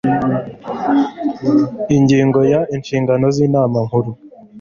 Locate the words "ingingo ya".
1.97-2.61